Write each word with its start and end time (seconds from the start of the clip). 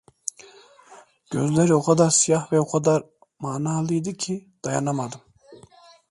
Gözleri 1.31 1.73
o 1.73 1.83
kadar 1.83 2.09
siyah 2.09 2.51
ve 2.51 2.59
o 2.59 2.67
kadar 2.71 3.03
manalıydı 3.39 4.13
ki, 4.13 4.49
dayanamadım: 4.65 5.21